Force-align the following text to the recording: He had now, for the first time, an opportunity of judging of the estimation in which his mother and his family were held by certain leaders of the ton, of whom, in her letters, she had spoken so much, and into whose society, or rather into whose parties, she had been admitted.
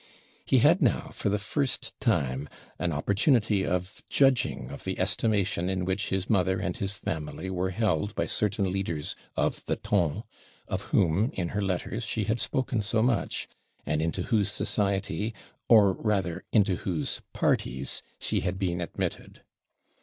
He 0.47 0.57
had 0.57 0.81
now, 0.81 1.11
for 1.13 1.29
the 1.29 1.37
first 1.37 1.93
time, 1.99 2.49
an 2.79 2.91
opportunity 2.91 3.63
of 3.63 4.03
judging 4.09 4.71
of 4.71 4.83
the 4.83 4.97
estimation 4.99 5.69
in 5.69 5.85
which 5.85 6.09
his 6.09 6.27
mother 6.27 6.59
and 6.59 6.75
his 6.75 6.97
family 6.97 7.51
were 7.51 7.69
held 7.69 8.15
by 8.15 8.25
certain 8.25 8.71
leaders 8.71 9.15
of 9.37 9.63
the 9.65 9.75
ton, 9.75 10.23
of 10.67 10.81
whom, 10.89 11.29
in 11.33 11.49
her 11.49 11.61
letters, 11.61 12.03
she 12.03 12.23
had 12.23 12.39
spoken 12.39 12.81
so 12.81 13.03
much, 13.03 13.47
and 13.85 14.01
into 14.01 14.23
whose 14.23 14.51
society, 14.51 15.35
or 15.69 15.93
rather 15.93 16.43
into 16.51 16.77
whose 16.77 17.21
parties, 17.31 18.01
she 18.17 18.39
had 18.39 18.57
been 18.57 18.81
admitted. 18.81 19.43